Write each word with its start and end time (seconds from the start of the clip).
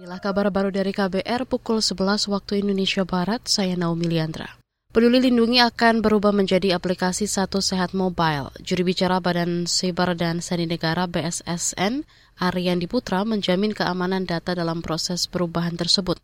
Inilah 0.00 0.16
kabar 0.16 0.48
baru 0.48 0.72
dari 0.72 0.96
KBR 0.96 1.44
pukul 1.44 1.84
11 1.84 2.32
waktu 2.32 2.64
Indonesia 2.64 3.04
Barat, 3.04 3.44
saya 3.44 3.76
Naomi 3.76 4.08
Liandra. 4.08 4.48
Peduli 4.96 5.20
Lindungi 5.20 5.60
akan 5.60 6.00
berubah 6.00 6.32
menjadi 6.32 6.72
aplikasi 6.72 7.28
Satu 7.28 7.60
Sehat 7.60 7.92
Mobile. 7.92 8.48
Juri 8.64 8.80
bicara 8.80 9.20
Badan 9.20 9.68
Siber 9.68 10.16
dan 10.16 10.40
Sandi 10.40 10.64
Negara 10.64 11.04
BSSN, 11.04 12.08
Aryan 12.40 12.80
Diputra 12.80 13.28
menjamin 13.28 13.76
keamanan 13.76 14.24
data 14.24 14.56
dalam 14.56 14.80
proses 14.80 15.28
perubahan 15.28 15.76
tersebut. 15.76 16.16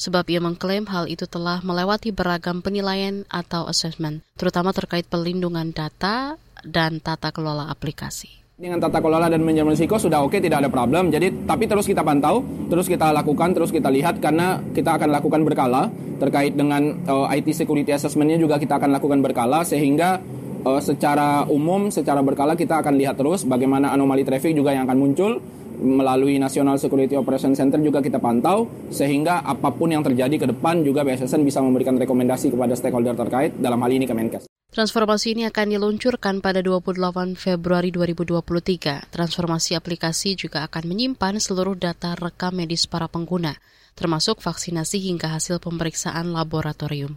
Sebab 0.00 0.24
ia 0.32 0.40
mengklaim 0.40 0.88
hal 0.88 1.04
itu 1.04 1.28
telah 1.28 1.60
melewati 1.60 2.08
beragam 2.16 2.64
penilaian 2.64 3.28
atau 3.28 3.68
assessment, 3.68 4.24
terutama 4.40 4.72
terkait 4.72 5.04
pelindungan 5.04 5.76
data 5.76 6.40
dan 6.64 6.96
tata 6.96 7.28
kelola 7.28 7.68
aplikasi 7.68 8.47
dengan 8.58 8.82
tata 8.82 8.98
kelola 8.98 9.30
dan 9.30 9.46
manajemen 9.46 9.70
risiko 9.70 10.02
sudah 10.02 10.18
oke 10.18 10.34
tidak 10.42 10.58
ada 10.58 10.66
problem 10.66 11.14
jadi 11.14 11.30
tapi 11.46 11.70
terus 11.70 11.86
kita 11.86 12.02
pantau 12.02 12.42
terus 12.66 12.90
kita 12.90 13.14
lakukan 13.14 13.54
terus 13.54 13.70
kita 13.70 13.86
lihat 13.86 14.18
karena 14.18 14.58
kita 14.74 14.98
akan 14.98 15.14
lakukan 15.14 15.46
berkala 15.46 15.86
terkait 16.18 16.58
dengan 16.58 16.90
uh, 17.06 17.30
IT 17.30 17.54
security 17.54 17.94
assessmentnya 17.94 18.34
juga 18.34 18.58
kita 18.58 18.82
akan 18.82 18.98
lakukan 18.98 19.22
berkala 19.22 19.62
sehingga 19.62 20.18
uh, 20.66 20.82
secara 20.82 21.46
umum 21.46 21.94
secara 21.94 22.18
berkala 22.18 22.58
kita 22.58 22.82
akan 22.82 22.98
lihat 22.98 23.14
terus 23.14 23.46
bagaimana 23.46 23.94
anomali 23.94 24.26
traffic 24.26 24.50
juga 24.58 24.74
yang 24.74 24.90
akan 24.90 24.98
muncul 24.98 25.38
melalui 25.78 26.42
National 26.42 26.82
Security 26.82 27.14
Operation 27.14 27.54
Center 27.54 27.78
juga 27.78 28.02
kita 28.02 28.18
pantau 28.18 28.66
sehingga 28.90 29.46
apa 29.46 29.70
pun 29.70 29.94
yang 29.94 30.02
terjadi 30.02 30.34
ke 30.34 30.46
depan 30.50 30.82
juga 30.82 31.06
BSSN 31.06 31.46
bisa 31.46 31.62
memberikan 31.62 31.94
rekomendasi 31.94 32.50
kepada 32.50 32.74
stakeholder 32.74 33.14
terkait 33.14 33.54
dalam 33.62 33.78
hal 33.86 33.94
ini 33.94 34.02
Kemenkes. 34.02 34.57
Transformasi 34.68 35.32
ini 35.32 35.48
akan 35.48 35.80
diluncurkan 35.80 36.44
pada 36.44 36.60
28 36.60 37.40
Februari 37.40 37.88
2023. 37.88 39.08
Transformasi 39.08 39.72
aplikasi 39.72 40.36
juga 40.36 40.60
akan 40.68 40.92
menyimpan 40.92 41.40
seluruh 41.40 41.72
data 41.72 42.12
rekam 42.12 42.52
medis 42.52 42.84
para 42.84 43.08
pengguna, 43.08 43.56
termasuk 43.96 44.44
vaksinasi 44.44 45.00
hingga 45.08 45.32
hasil 45.32 45.56
pemeriksaan 45.64 46.36
laboratorium. 46.36 47.16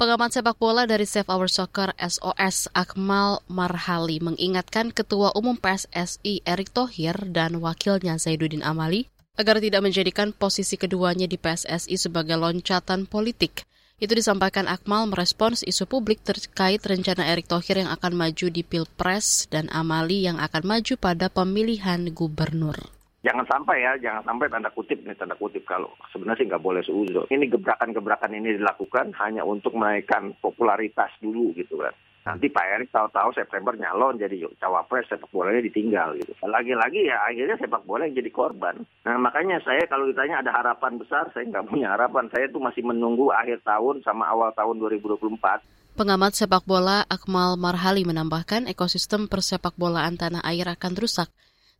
Pengamat 0.00 0.32
sepak 0.32 0.56
bola 0.56 0.88
dari 0.88 1.04
Save 1.04 1.28
Our 1.28 1.52
Soccer 1.52 1.92
SOS 2.00 2.72
Akmal 2.72 3.44
Marhali 3.52 4.16
mengingatkan 4.24 4.96
Ketua 4.96 5.36
Umum 5.36 5.60
PSSI 5.60 6.40
Erick 6.48 6.72
Thohir 6.72 7.20
dan 7.28 7.60
wakilnya 7.60 8.16
Zaiduddin 8.16 8.64
Amali 8.64 9.12
agar 9.36 9.60
tidak 9.60 9.84
menjadikan 9.84 10.32
posisi 10.32 10.80
keduanya 10.80 11.28
di 11.28 11.36
PSSI 11.36 12.00
sebagai 12.00 12.40
loncatan 12.40 13.04
politik. 13.04 13.68
Itu 14.02 14.18
disampaikan 14.18 14.66
Akmal 14.66 15.06
merespons 15.06 15.62
isu 15.62 15.86
publik 15.86 16.26
terkait 16.26 16.82
rencana 16.82 17.22
Erick 17.30 17.46
Thohir 17.46 17.86
yang 17.86 17.90
akan 17.94 18.18
maju 18.18 18.46
di 18.50 18.66
Pilpres 18.66 19.46
dan 19.46 19.70
Amali 19.70 20.26
yang 20.26 20.42
akan 20.42 20.66
maju 20.66 20.98
pada 20.98 21.30
pemilihan 21.30 22.10
gubernur 22.10 22.74
jangan 23.22 23.46
sampai 23.46 23.86
ya, 23.86 23.94
jangan 24.02 24.26
sampai 24.26 24.50
tanda 24.50 24.70
kutip 24.74 24.98
nih 25.06 25.14
tanda 25.14 25.38
kutip 25.38 25.62
kalau 25.62 25.94
sebenarnya 26.10 26.42
sih 26.42 26.46
nggak 26.50 26.64
boleh 26.66 26.82
seuzon. 26.82 27.30
Ini 27.30 27.46
gebrakan-gebrakan 27.54 28.34
ini 28.34 28.58
dilakukan 28.58 29.14
hanya 29.22 29.46
untuk 29.46 29.78
menaikkan 29.78 30.34
popularitas 30.42 31.14
dulu 31.22 31.54
gitu 31.54 31.78
kan. 31.78 31.94
Nanti 32.22 32.46
Pak 32.46 32.66
Erick 32.78 32.90
tahu-tahu 32.94 33.34
September 33.34 33.74
nyalon 33.74 34.14
jadi 34.14 34.46
cawapres 34.62 35.10
sepak 35.10 35.26
bolanya 35.34 35.58
ditinggal 35.58 36.14
gitu. 36.22 36.30
Lagi-lagi 36.46 37.10
ya 37.10 37.18
akhirnya 37.26 37.58
sepak 37.58 37.82
bola 37.82 38.06
yang 38.06 38.14
jadi 38.14 38.30
korban. 38.30 38.86
Nah 39.02 39.18
makanya 39.18 39.58
saya 39.66 39.82
kalau 39.90 40.06
ditanya 40.06 40.38
ada 40.38 40.54
harapan 40.54 41.02
besar, 41.02 41.26
saya 41.34 41.50
nggak 41.50 41.66
punya 41.66 41.90
harapan. 41.90 42.30
Saya 42.30 42.46
tuh 42.54 42.62
masih 42.62 42.86
menunggu 42.86 43.34
akhir 43.34 43.66
tahun 43.66 44.06
sama 44.06 44.30
awal 44.30 44.54
tahun 44.54 44.78
2024. 44.78 45.98
Pengamat 45.98 46.32
sepak 46.38 46.62
bola 46.62 47.02
Akmal 47.10 47.58
Marhali 47.58 48.06
menambahkan 48.06 48.70
ekosistem 48.70 49.26
persepak 49.26 49.74
bolaan 49.74 50.14
tanah 50.14 50.40
air 50.46 50.64
akan 50.70 50.94
rusak 50.94 51.28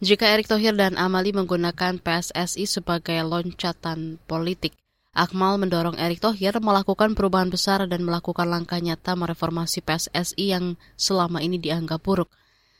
jika 0.03 0.27
Erick 0.27 0.51
Thohir 0.51 0.75
dan 0.75 0.98
Amali 0.98 1.31
menggunakan 1.31 2.03
PSSI 2.03 2.67
sebagai 2.67 3.23
loncatan 3.23 4.19
politik. 4.27 4.75
Akmal 5.12 5.60
mendorong 5.60 6.00
Erick 6.00 6.24
Thohir 6.24 6.56
melakukan 6.56 7.12
perubahan 7.12 7.52
besar 7.52 7.84
dan 7.84 8.00
melakukan 8.00 8.48
langkah 8.48 8.80
nyata 8.80 9.12
mereformasi 9.12 9.84
PSSI 9.84 10.56
yang 10.56 10.80
selama 10.96 11.45
ini 11.45 11.61
dianggap 11.61 12.00
buruk. 12.00 12.33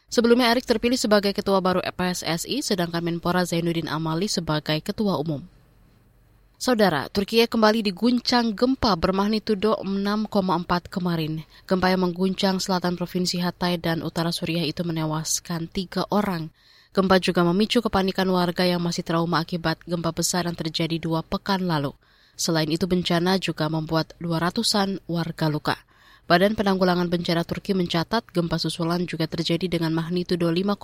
Sebelumnya 0.09 0.49
Erick 0.49 0.65
terpilih 0.65 0.97
sebagai 0.97 1.37
ketua 1.37 1.61
baru 1.61 1.85
PSSI, 1.85 2.65
sedangkan 2.65 3.05
Menpora 3.05 3.45
Zainuddin 3.45 3.85
Amali 3.85 4.33
sebagai 4.33 4.81
ketua 4.81 5.21
umum. 5.21 5.45
Saudara, 6.57 7.13
Turkiye 7.13 7.45
kembali 7.53 7.85
diguncang 7.85 8.57
gempa 8.57 8.97
bermagnitudo 8.97 9.77
6,4 9.85 10.89
kemarin. 10.89 11.45
Gempa 11.69 11.93
yang 11.93 12.09
mengguncang 12.09 12.65
selatan 12.65 12.97
Provinsi 12.97 13.45
Hatay 13.45 13.77
dan 13.77 14.01
utara 14.01 14.33
Suriah 14.33 14.65
itu 14.65 14.81
menewaskan 14.89 15.69
tiga 15.69 16.09
orang. 16.09 16.49
Gempa 16.97 17.21
juga 17.21 17.45
memicu 17.45 17.85
kepanikan 17.85 18.25
warga 18.33 18.65
yang 18.65 18.81
masih 18.81 19.05
trauma 19.05 19.45
akibat 19.45 19.85
gempa 19.85 20.17
besar 20.17 20.49
yang 20.49 20.57
terjadi 20.57 20.97
dua 20.97 21.21
pekan 21.21 21.69
lalu. 21.69 21.93
Selain 22.37 22.69
itu 22.69 22.85
bencana 22.89 23.37
juga 23.39 23.69
membuat 23.69 24.17
200-an 24.23 25.03
warga 25.09 25.47
luka. 25.53 25.77
Badan 26.31 26.55
Penanggulangan 26.55 27.11
Bencana 27.11 27.43
Turki 27.43 27.75
mencatat 27.75 28.31
gempa 28.31 28.57
susulan 28.57 29.03
juga 29.11 29.27
terjadi 29.27 29.67
dengan 29.67 29.91
magnitudo 29.91 30.49
5,2 30.49 30.79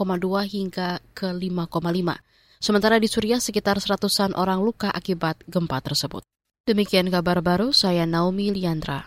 hingga 0.45 0.99
ke 1.15 1.31
5,5. 1.31 2.19
Sementara 2.59 2.99
di 2.99 3.07
Suriah 3.07 3.39
sekitar 3.39 3.79
seratusan 3.79 4.35
orang 4.35 4.59
luka 4.67 4.91
akibat 4.91 5.39
gempa 5.47 5.79
tersebut. 5.79 6.27
Demikian 6.67 7.07
kabar 7.07 7.39
baru, 7.39 7.71
saya 7.71 8.03
Naomi 8.03 8.51
Liandra. 8.51 9.07